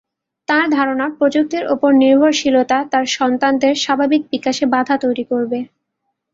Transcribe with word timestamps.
তাঁর 0.47 0.65
ধারণা, 0.69 1.05
প্রযুক্তির 1.17 1.63
ওপর 1.73 1.91
নির্ভরশীলতা 2.01 2.77
তাঁর 2.91 3.05
সন্তানদের 3.17 3.73
স্বাভাবিক 3.75 4.21
বিকাশে 4.31 4.65
বাধা 4.73 4.95
তৈরি 5.03 5.23
করবে। 5.31 5.59